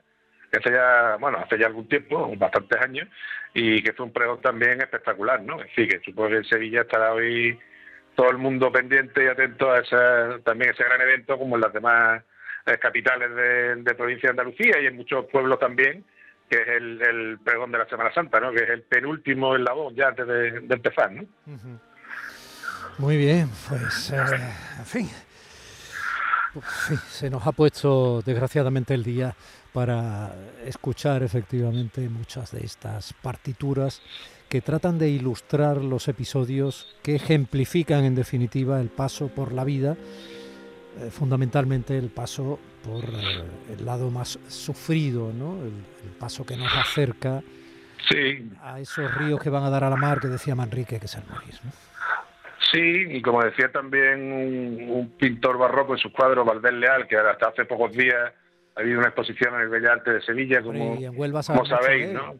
que 0.52 0.58
hace 0.58 0.70
ya, 0.70 1.16
bueno, 1.18 1.38
hace 1.38 1.58
ya 1.58 1.66
algún 1.66 1.88
tiempo, 1.88 2.32
bastantes 2.36 2.80
años, 2.80 3.08
y 3.52 3.82
que 3.82 3.94
fue 3.94 4.06
un 4.06 4.12
pregón 4.12 4.40
también 4.40 4.80
espectacular, 4.80 5.42
¿no? 5.42 5.60
Es 5.60 5.66
decir, 5.68 5.88
que 5.88 6.04
supongo 6.04 6.30
que 6.30 6.36
en 6.36 6.44
Sevilla 6.44 6.82
estará 6.82 7.12
hoy 7.12 7.58
todo 8.14 8.30
el 8.30 8.38
mundo 8.38 8.70
pendiente 8.70 9.24
y 9.24 9.26
atento 9.26 9.72
a 9.72 9.80
ese, 9.80 10.40
también 10.44 10.70
ese 10.70 10.84
gran 10.84 11.00
evento 11.00 11.36
como 11.36 11.56
en 11.56 11.62
las 11.62 11.72
demás 11.72 12.22
capitales 12.80 13.30
de, 13.84 13.94
provincia 13.94 14.28
de 14.28 14.30
Andalucía 14.30 14.80
y 14.82 14.86
en 14.86 14.96
muchos 14.96 15.26
pueblos 15.26 15.58
también, 15.58 16.04
que 16.50 16.60
es 16.60 16.68
el, 16.68 17.38
pregón 17.44 17.70
de 17.70 17.78
la 17.78 17.88
Semana 17.88 18.12
Santa, 18.12 18.40
¿no? 18.40 18.52
que 18.52 18.64
es 18.64 18.70
el 18.70 18.82
penúltimo 18.82 19.54
en 19.54 19.64
la 19.64 19.72
voz 19.72 19.94
ya 19.94 20.08
antes 20.08 20.26
de, 20.26 20.48
empezar. 20.68 21.12
¿no? 21.12 21.24
Muy 22.98 23.16
bien, 23.16 23.48
pues 23.68 24.10
eh, 24.10 24.16
en 24.78 24.86
fin. 24.86 25.08
Se 27.10 27.28
nos 27.28 27.46
ha 27.46 27.52
puesto 27.52 28.22
desgraciadamente 28.22 28.94
el 28.94 29.04
día 29.04 29.34
para 29.72 30.34
escuchar 30.64 31.22
efectivamente 31.22 32.08
muchas 32.08 32.50
de 32.50 32.64
estas 32.64 33.12
partituras 33.12 34.00
que 34.48 34.62
tratan 34.62 34.98
de 34.98 35.10
ilustrar 35.10 35.76
los 35.78 36.08
episodios 36.08 36.96
que 37.02 37.16
ejemplifican 37.16 38.04
en 38.04 38.14
definitiva 38.14 38.80
el 38.80 38.88
paso 38.88 39.28
por 39.28 39.52
la 39.52 39.64
vida 39.64 39.96
eh, 40.98 41.10
fundamentalmente 41.10 41.98
el 41.98 42.08
paso 42.08 42.58
por 42.82 43.04
eh, 43.04 43.44
el 43.76 43.84
lado 43.84 44.10
más 44.10 44.38
sufrido, 44.48 45.32
¿no? 45.32 45.62
El, 45.62 45.72
paso 46.18 46.46
que 46.46 46.56
nos 46.56 46.74
acerca 46.74 47.42
a 48.62 48.80
esos 48.80 49.14
ríos 49.16 49.38
que 49.42 49.50
van 49.50 49.64
a 49.64 49.70
dar 49.70 49.84
a 49.84 49.90
la 49.90 49.96
mar, 49.96 50.20
que 50.20 50.28
decía 50.28 50.54
Manrique, 50.54 50.98
que 50.98 51.04
es 51.04 51.14
el 51.16 51.24
morir. 51.28 51.54
Sí, 52.72 53.06
y 53.10 53.20
como 53.20 53.42
decía 53.42 53.70
también 53.70 54.88
un, 54.90 55.12
pintor 55.18 55.58
barroco 55.58 55.92
en 55.92 55.98
sus 55.98 56.12
cuadros, 56.12 56.46
Valdés 56.46 56.72
Leal, 56.72 57.06
que 57.06 57.16
hasta 57.16 57.48
hace 57.48 57.66
pocos 57.66 57.92
días 57.92 58.32
ha 58.74 58.80
habido 58.80 58.98
una 58.98 59.08
exposición 59.08 59.54
en 59.56 59.60
el 59.62 59.68
Bellarte 59.68 60.12
de 60.12 60.22
Sevilla, 60.22 60.62
como, 60.62 60.96
como 60.96 61.66
sabéis, 61.66 62.12
¿no? 62.12 62.36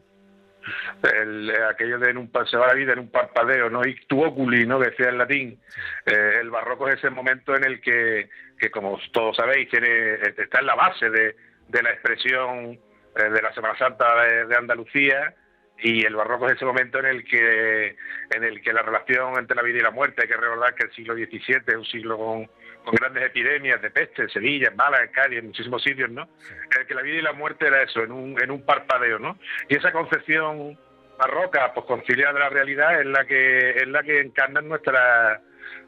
El, 1.13 1.51
aquello 1.69 1.99
de 1.99 2.09
en 2.09 2.17
un, 2.17 2.31
se 2.49 2.57
va 2.57 2.67
la 2.67 2.73
vida 2.73 2.93
en 2.93 2.99
un 2.99 3.11
parpadeo, 3.11 3.69
¿no? 3.69 3.85
Ictu 3.85 4.23
oculi, 4.23 4.65
¿no? 4.65 4.79
Que 4.79 4.89
decía 4.89 5.09
en 5.09 5.17
latín. 5.17 5.59
Eh, 6.05 6.37
el 6.41 6.49
barroco 6.49 6.87
es 6.87 6.95
ese 6.95 7.09
momento 7.09 7.55
en 7.55 7.63
el 7.63 7.81
que, 7.81 8.29
que 8.59 8.69
como 8.71 8.99
todos 9.11 9.35
sabéis, 9.37 9.69
tiene, 9.69 10.13
está 10.37 10.59
en 10.59 10.65
la 10.65 10.75
base 10.75 11.09
de, 11.09 11.35
de 11.67 11.83
la 11.83 11.91
expresión 11.91 12.79
eh, 13.15 13.29
de 13.29 13.41
la 13.41 13.53
Semana 13.53 13.77
Santa 13.77 14.05
de, 14.47 14.55
Andalucía 14.55 15.33
y 15.79 16.05
el 16.05 16.15
barroco 16.15 16.47
es 16.47 16.55
ese 16.55 16.65
momento 16.65 16.99
en 16.99 17.05
el 17.05 17.23
que 17.23 17.95
en 18.31 18.43
el 18.43 18.61
que 18.61 18.73
la 18.73 18.81
relación 18.81 19.37
entre 19.37 19.55
la 19.55 19.61
vida 19.61 19.77
y 19.77 19.81
la 19.81 19.91
muerte 19.91 20.23
hay 20.23 20.27
que 20.27 20.37
recordar 20.37 20.73
que 20.73 20.85
el 20.85 20.91
siglo 20.93 21.13
XVII 21.13 21.61
es 21.67 21.75
un 21.75 21.85
siglo 21.85 22.17
con, 22.17 22.49
con 22.87 22.95
grandes 22.95 23.25
epidemias 23.25 23.81
de 23.81 23.91
peste 23.91 24.21
en 24.21 24.29
Sevilla, 24.29 24.69
en 24.69 24.77
Málaga, 24.77 25.03
en 25.03 25.11
Cádiz, 25.11 25.39
en 25.39 25.47
muchísimos 25.47 25.83
sitios, 25.83 26.09
¿no? 26.09 26.29
En 26.73 26.79
el 26.79 26.87
que 26.87 26.95
la 26.95 27.01
vida 27.01 27.17
y 27.17 27.21
la 27.21 27.33
muerte 27.33 27.67
era 27.67 27.83
eso, 27.83 28.01
en 28.01 28.13
un, 28.13 28.41
en 28.41 28.49
un 28.49 28.65
parpadeo, 28.65 29.19
¿no? 29.19 29.37
Y 29.67 29.75
esa 29.75 29.91
concepción 29.91 30.79
barroca, 31.19 31.73
pues 31.73 31.85
conciliada 31.85 32.31
de 32.31 32.39
la 32.39 32.49
realidad, 32.49 33.01
es 33.01 33.05
la 33.07 33.25
que 33.25 33.71
es 33.71 33.87
la 33.89 34.03
que 34.03 34.21
encarnan 34.21 34.69
nuestras 34.69 35.41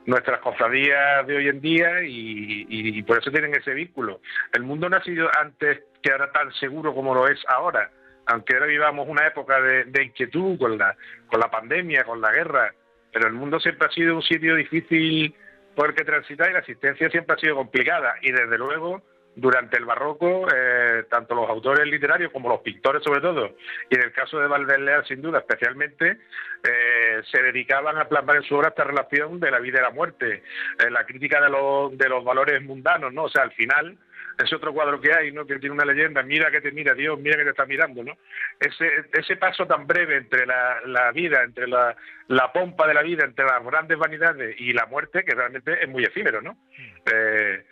nuestras 0.08 0.42
cofradías 0.42 1.26
de 1.26 1.38
hoy 1.38 1.48
en 1.48 1.62
día 1.62 2.04
y, 2.04 2.66
y, 2.68 3.02
por 3.04 3.20
eso 3.20 3.32
tienen 3.32 3.56
ese 3.56 3.74
vínculo. 3.74 4.20
El 4.52 4.64
mundo 4.64 4.90
no 4.90 4.98
ha 4.98 5.04
sido 5.04 5.30
antes 5.40 5.84
que 6.04 6.12
era 6.12 6.30
tan 6.34 6.52
seguro 6.56 6.94
como 6.94 7.16
lo 7.16 7.30
es 7.30 7.40
ahora, 7.48 7.92
aunque 8.26 8.56
ahora 8.56 8.66
vivamos 8.66 9.08
una 9.08 9.26
época 9.26 9.62
de, 9.62 9.86
de 9.86 10.04
inquietud 10.04 10.58
con 10.58 10.78
la, 10.78 10.98
con 11.28 11.40
la 11.40 11.50
pandemia, 11.50 12.04
con 12.04 12.20
la 12.20 12.32
guerra, 12.32 12.74
pero 13.14 13.28
el 13.28 13.34
mundo 13.34 13.58
siempre 13.62 13.88
ha 13.88 13.92
sido 13.92 14.16
un 14.16 14.22
sitio 14.22 14.56
difícil 14.56 15.34
por 15.80 15.92
el 15.92 15.96
que 15.96 16.04
transitar 16.04 16.50
y 16.50 16.52
la 16.52 16.60
asistencia 16.60 17.10
siempre 17.10 17.38
ha 17.38 17.40
sido 17.40 17.56
complicada 17.56 18.16
y 18.22 18.34
desde 18.34 18.58
luego 18.58 19.02
durante 19.34 19.78
el 19.78 19.86
barroco 19.86 20.46
eh, 20.54 21.06
tanto 21.10 21.34
los 21.36 21.50
autores 21.50 21.88
literarios 21.88 22.34
como 22.34 22.50
los 22.50 22.60
pintores 22.60 23.02
sobre 23.02 23.22
todo 23.22 23.56
y 23.90 23.96
en 23.96 24.02
el 24.02 24.12
caso 24.12 24.40
de 24.40 24.48
Valdés 24.48 25.08
sin 25.08 25.22
duda 25.22 25.40
especialmente 25.40 26.18
eh, 26.66 27.22
se 27.32 27.42
dedicaban 27.42 27.98
a 27.98 28.10
plasmar 28.10 28.36
en 28.36 28.44
su 28.44 28.56
obra 28.56 28.68
esta 28.68 28.84
relación 28.84 29.40
de 29.40 29.52
la 29.52 29.60
vida 29.60 29.80
y 29.80 29.84
la 29.84 29.92
muerte 29.92 30.44
eh, 30.80 30.92
la 30.92 31.06
crítica 31.06 31.40
de 31.40 31.50
los, 31.50 31.98
de 31.98 32.10
los 32.10 32.26
valores 32.26 32.62
mundanos 32.62 33.14
no 33.14 33.24
o 33.24 33.30
sea 33.30 33.44
al 33.44 33.54
final 33.54 33.98
ese 34.44 34.56
otro 34.56 34.74
cuadro 34.74 35.02
que 35.02 35.14
hay, 35.14 35.32
¿no? 35.32 35.46
Que 35.46 35.60
tiene 35.60 35.76
una 35.76 35.86
leyenda, 35.86 36.24
mira 36.24 36.50
que 36.50 36.62
te 36.62 36.72
mira 36.72 36.94
Dios, 36.94 37.20
mira 37.20 37.38
que 37.38 37.44
te 37.44 37.50
está 37.50 37.66
mirando, 37.66 38.04
¿no? 38.04 38.18
Ese, 38.60 39.06
ese 39.12 39.36
paso 39.36 39.68
tan 39.68 39.86
breve 39.86 40.16
entre 40.16 40.46
la, 40.46 40.80
la 40.86 41.12
vida, 41.12 41.44
entre 41.44 41.68
la, 41.68 41.96
la, 42.28 42.52
pompa 42.54 42.88
de 42.88 42.94
la 42.94 43.04
vida, 43.04 43.26
entre 43.26 43.46
las 43.46 43.64
grandes 43.64 43.98
vanidades 43.98 44.56
y 44.60 44.72
la 44.72 44.86
muerte, 44.86 45.26
que 45.26 45.36
realmente 45.36 45.84
es 45.84 45.90
muy 45.90 46.06
efímero, 46.06 46.42
¿no? 46.42 46.58
Eh, 47.12 47.66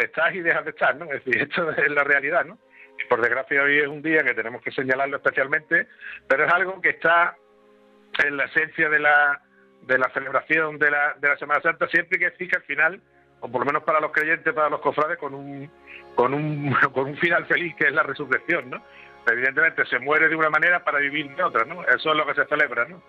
estás 0.00 0.34
y 0.34 0.40
dejas 0.40 0.64
de 0.64 0.70
estar, 0.70 0.94
¿no? 0.96 1.06
Es 1.12 1.24
decir, 1.24 1.42
esto 1.42 1.70
es 1.70 1.90
la 1.90 2.04
realidad, 2.04 2.44
¿no? 2.44 2.58
Y 3.02 3.08
por 3.08 3.22
desgracia 3.22 3.62
hoy 3.62 3.78
es 3.78 3.88
un 3.88 4.02
día 4.02 4.22
que 4.22 4.34
tenemos 4.34 4.62
que 4.62 4.72
señalarlo 4.72 5.16
especialmente, 5.16 5.86
pero 6.28 6.44
es 6.44 6.52
algo 6.52 6.80
que 6.82 6.90
está 6.90 7.36
en 8.22 8.36
la 8.36 8.44
esencia 8.44 8.90
de 8.90 8.98
la, 8.98 9.40
de 9.82 9.98
la 9.98 10.10
celebración 10.12 10.78
de 10.78 10.90
la, 10.90 11.14
de 11.14 11.28
la 11.28 11.38
Semana 11.38 11.62
Santa, 11.62 11.88
siempre 11.88 12.18
que 12.18 12.30
decir 12.30 12.50
que 12.50 12.56
al 12.56 12.64
final 12.64 13.00
o 13.40 13.48
por 13.48 13.60
lo 13.60 13.66
menos 13.66 13.82
para 13.82 14.00
los 14.00 14.12
creyentes, 14.12 14.52
para 14.54 14.70
los 14.70 14.80
cofrades, 14.80 15.18
con 15.18 15.34
un, 15.34 15.70
con 16.14 16.34
un, 16.34 16.74
con 16.92 17.08
un 17.08 17.16
final 17.16 17.46
feliz 17.46 17.74
que 17.76 17.86
es 17.86 17.92
la 17.92 18.02
resurrección, 18.02 18.70
¿no? 18.70 18.82
Evidentemente 19.30 19.84
se 19.86 19.98
muere 19.98 20.28
de 20.28 20.36
una 20.36 20.50
manera 20.50 20.82
para 20.82 20.98
vivir 20.98 21.34
de 21.34 21.42
otra, 21.42 21.64
¿no? 21.64 21.82
Eso 21.84 22.10
es 22.10 22.16
lo 22.16 22.26
que 22.26 22.34
se 22.34 22.46
celebra, 22.46 22.86
¿no? 22.86 23.00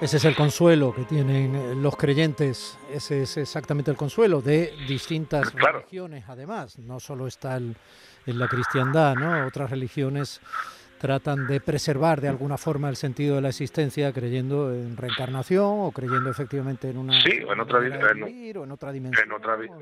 Ese 0.00 0.18
es 0.18 0.24
el 0.26 0.36
consuelo 0.36 0.94
que 0.94 1.02
tienen 1.02 1.56
eh, 1.56 1.74
los 1.74 1.96
creyentes, 1.96 2.78
ese 2.92 3.22
es 3.22 3.36
exactamente 3.36 3.90
el 3.90 3.96
consuelo 3.96 4.40
de 4.40 4.72
distintas 4.86 5.52
religiones, 5.52 6.24
además, 6.28 6.78
no 6.78 7.00
solo 7.00 7.26
está 7.26 7.56
en 7.56 7.74
la 8.26 8.46
cristiandad, 8.46 9.16
¿no? 9.16 9.44
Otras 9.46 9.70
religiones 9.70 10.40
tratan 10.98 11.46
de 11.46 11.60
preservar 11.60 12.20
de 12.20 12.28
alguna 12.28 12.58
forma 12.58 12.88
el 12.88 12.96
sentido 12.96 13.36
de 13.36 13.42
la 13.42 13.48
existencia 13.48 14.12
creyendo 14.12 14.72
en 14.72 14.96
reencarnación 14.96 15.64
o 15.64 15.92
creyendo 15.92 16.30
efectivamente 16.30 16.90
en 16.90 16.98
una 16.98 17.20
sí, 17.20 17.40
o 17.46 17.52
en 17.52 17.60
otra, 17.60 17.78
vida, 17.78 17.98
o 18.60 18.64
en 18.64 18.70
otra 18.72 18.92
dimensión. 18.92 19.26
En 19.26 19.32
otra 19.32 19.56
vida. 19.56 19.74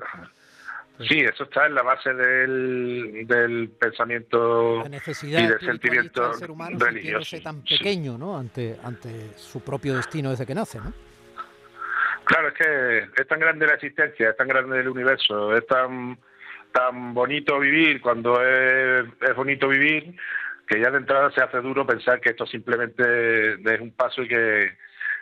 Sí, 1.01 1.21
eso 1.21 1.45
está 1.45 1.67
en 1.67 1.75
la 1.75 1.83
base 1.83 2.15
del, 2.15 3.27
del 3.27 3.69
pensamiento 3.79 4.83
y 4.87 5.31
del 5.31 5.61
sentimiento 5.61 6.33
ser 6.35 6.51
humano 6.51 6.79
religioso. 6.79 7.37
tan 7.43 7.63
pequeño, 7.63 8.17
¿no? 8.17 8.39
Ante 8.39 8.77
ante 8.83 9.37
su 9.37 9.61
propio 9.61 9.97
destino 9.97 10.31
desde 10.31 10.47
que 10.47 10.55
nace, 10.55 10.79
¿no? 10.79 10.93
Claro, 12.25 12.49
es 12.49 12.55
que 12.55 13.23
es 13.23 13.29
tan 13.29 13.39
grande 13.39 13.67
la 13.67 13.75
existencia, 13.75 14.31
es 14.31 14.37
tan 14.37 14.49
grande 14.49 14.81
el 14.81 14.89
universo, 14.89 15.55
es 15.55 15.67
tan 15.67 16.19
tan 16.73 17.15
bonito 17.15 17.59
vivir 17.59 18.01
cuando 18.01 18.43
es, 18.43 19.07
es 19.21 19.37
bonito 19.37 19.69
vivir 19.69 20.17
que 20.67 20.81
ya 20.81 20.91
de 20.91 20.99
entrada 20.99 21.31
se 21.31 21.43
hace 21.43 21.61
duro 21.61 21.87
pensar 21.87 22.21
que 22.21 22.31
esto 22.31 22.47
simplemente 22.47 23.55
es 23.55 23.81
un 23.81 23.93
paso 23.93 24.23
y 24.23 24.29
que 24.29 24.73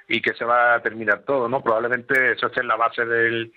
y 0.08 0.20
que 0.20 0.34
se 0.34 0.44
va 0.44 0.74
a 0.74 0.82
terminar 0.82 1.22
todo, 1.24 1.48
¿no? 1.48 1.62
Probablemente 1.62 2.32
eso 2.32 2.46
esté 2.46 2.60
en 2.60 2.68
la 2.68 2.76
base 2.76 3.04
del, 3.04 3.52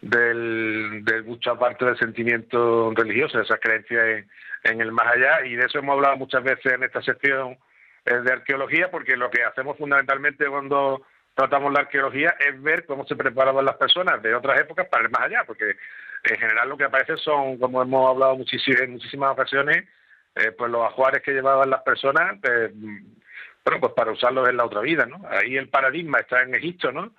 del, 0.00 1.04
de 1.04 1.22
mucha 1.22 1.54
parte 1.54 1.84
del 1.84 1.98
sentimiento 1.98 2.92
religioso, 2.94 3.38
de 3.38 3.44
esas 3.44 3.60
creencias 3.60 4.24
en, 4.64 4.80
el 4.80 4.92
más 4.92 5.06
allá, 5.06 5.46
y 5.46 5.54
de 5.56 5.64
eso 5.64 5.78
hemos 5.78 5.94
hablado 5.94 6.16
muchas 6.16 6.42
veces 6.42 6.72
en 6.72 6.82
esta 6.82 7.02
sección 7.02 7.56
de 8.04 8.32
arqueología, 8.32 8.90
porque 8.90 9.16
lo 9.16 9.30
que 9.30 9.42
hacemos 9.42 9.76
fundamentalmente 9.78 10.46
cuando 10.46 11.02
tratamos 11.34 11.72
la 11.72 11.80
arqueología 11.80 12.36
es 12.38 12.60
ver 12.62 12.86
cómo 12.86 13.06
se 13.06 13.16
preparaban 13.16 13.64
las 13.64 13.76
personas 13.76 14.22
de 14.22 14.34
otras 14.34 14.60
épocas 14.60 14.86
para 14.88 15.04
ir 15.04 15.10
más 15.10 15.22
allá, 15.22 15.44
porque 15.44 15.76
en 16.24 16.36
general 16.38 16.68
lo 16.68 16.76
que 16.76 16.84
aparece 16.84 17.16
son, 17.16 17.58
como 17.58 17.82
hemos 17.82 18.10
hablado 18.10 18.34
en 18.34 18.92
muchísimas 18.92 19.32
ocasiones, 19.32 19.84
eh, 20.36 20.52
pues 20.52 20.70
los 20.70 20.84
ajuares 20.84 21.22
que 21.22 21.32
llevaban 21.32 21.70
las 21.70 21.80
personas, 21.80 22.38
eh, 22.42 22.70
bueno, 23.64 23.80
pues 23.80 23.92
para 23.94 24.12
usarlos 24.12 24.46
en 24.48 24.58
la 24.58 24.66
otra 24.66 24.82
vida, 24.82 25.06
¿no? 25.06 25.26
Ahí 25.30 25.56
el 25.56 25.70
paradigma 25.70 26.18
está 26.18 26.42
en 26.42 26.54
Egipto, 26.54 26.92
¿no? 26.92 27.14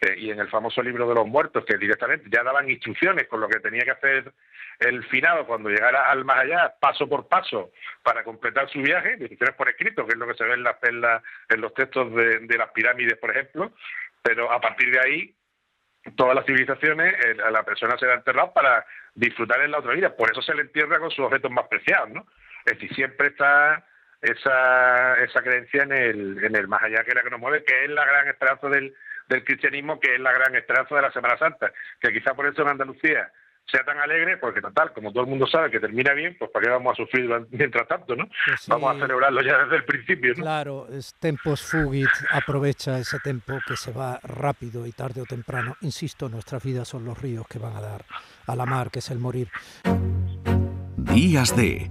Eh, 0.00 0.14
y 0.16 0.30
en 0.30 0.38
el 0.38 0.48
famoso 0.48 0.80
libro 0.80 1.08
de 1.08 1.16
los 1.16 1.26
muertos, 1.26 1.64
que 1.64 1.76
directamente 1.76 2.28
ya 2.30 2.44
daban 2.44 2.70
instrucciones 2.70 3.26
con 3.26 3.40
lo 3.40 3.48
que 3.48 3.58
tenía 3.58 3.82
que 3.82 3.90
hacer 3.90 4.32
el 4.78 5.04
finado 5.06 5.46
cuando 5.46 5.68
llegara 5.68 6.10
al 6.10 6.24
más 6.24 6.38
allá, 6.38 6.72
paso 6.80 7.08
por 7.08 7.26
paso, 7.26 7.72
para 8.04 8.22
completar 8.22 8.70
su 8.70 8.80
viaje, 8.80 9.16
instrucciones 9.18 9.56
por 9.56 9.68
escrito, 9.68 10.06
que 10.06 10.12
es 10.12 10.18
lo 10.18 10.28
que 10.28 10.34
se 10.34 10.44
ve 10.44 10.54
en 10.54 10.62
las 10.62 10.76
en 10.82 11.60
los 11.60 11.74
textos 11.74 12.14
de, 12.14 12.56
las 12.56 12.70
pirámides, 12.70 13.18
por 13.18 13.32
ejemplo, 13.32 13.72
pero 14.22 14.50
a 14.50 14.60
partir 14.60 14.92
de 14.92 15.00
ahí, 15.00 15.34
todas 16.16 16.36
las 16.36 16.46
civilizaciones, 16.46 17.14
a 17.44 17.50
la 17.50 17.64
persona 17.64 17.98
se 17.98 18.06
le 18.06 18.12
ha 18.12 18.16
enterrado 18.16 18.54
para 18.54 18.86
disfrutar 19.14 19.60
en 19.60 19.72
la 19.72 19.80
otra 19.80 19.92
vida, 19.92 20.16
por 20.16 20.30
eso 20.30 20.40
se 20.40 20.54
le 20.54 20.62
entierra 20.62 21.00
con 21.00 21.10
sus 21.10 21.26
objetos 21.26 21.50
más 21.50 21.66
preciados, 21.66 22.08
¿no? 22.10 22.26
Es 22.64 22.74
decir, 22.74 22.94
siempre 22.94 23.28
está 23.28 23.84
esa, 24.20 25.14
esa 25.14 25.42
creencia 25.42 25.82
en 25.82 25.92
el, 25.92 26.44
en 26.44 26.56
el 26.56 26.68
más 26.68 26.82
allá 26.82 27.02
que 27.02 27.10
es 27.10 27.14
la 27.14 27.22
que 27.22 27.30
nos 27.30 27.40
mueve, 27.40 27.64
que 27.64 27.84
es 27.84 27.90
la 27.90 28.04
gran 28.04 28.28
esperanza 28.28 28.68
del, 28.68 28.94
del 29.28 29.44
cristianismo, 29.44 29.98
que 29.98 30.14
es 30.14 30.20
la 30.20 30.32
gran 30.32 30.54
esperanza 30.54 30.94
de 30.94 31.02
la 31.02 31.12
Semana 31.12 31.38
Santa, 31.38 31.72
que 32.00 32.12
quizá 32.12 32.34
por 32.34 32.46
eso 32.46 32.62
en 32.62 32.68
Andalucía 32.68 33.30
sea 33.70 33.84
tan 33.84 33.98
alegre, 33.98 34.36
porque 34.38 34.60
total, 34.60 34.92
como 34.92 35.12
todo 35.12 35.22
el 35.22 35.28
mundo 35.28 35.46
sabe 35.46 35.70
que 35.70 35.78
termina 35.78 36.12
bien, 36.12 36.36
pues 36.38 36.50
para 36.50 36.64
qué 36.64 36.70
vamos 36.70 36.92
a 36.92 36.96
sufrir 36.96 37.30
mientras 37.50 37.86
tanto, 37.86 38.16
¿no? 38.16 38.28
Pues 38.46 38.66
vamos 38.66 38.96
a 38.96 38.98
celebrarlo 38.98 39.42
ya 39.42 39.58
desde 39.58 39.76
el 39.76 39.84
principio, 39.84 40.34
¿no? 40.34 40.42
Claro, 40.42 40.86
es 40.90 41.14
tempos 41.18 41.62
fugit, 41.62 42.08
aprovecha 42.30 42.98
ese 42.98 43.18
tempo 43.20 43.58
que 43.66 43.76
se 43.76 43.92
va 43.92 44.18
rápido 44.22 44.86
y 44.86 44.92
tarde 44.92 45.22
o 45.22 45.24
temprano. 45.24 45.76
Insisto, 45.82 46.28
nuestras 46.28 46.62
vidas 46.64 46.88
son 46.88 47.04
los 47.04 47.20
ríos 47.20 47.46
que 47.48 47.58
van 47.58 47.76
a 47.76 47.80
dar 47.80 48.04
a 48.46 48.56
la 48.56 48.66
mar, 48.66 48.90
que 48.90 48.98
es 48.98 49.10
el 49.10 49.18
morir. 49.18 49.48
Días 50.96 51.56
de 51.56 51.90